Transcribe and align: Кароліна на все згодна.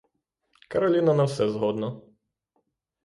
Кароліна 0.67 1.13
на 1.15 1.23
все 1.23 1.49
згодна. 1.49 2.01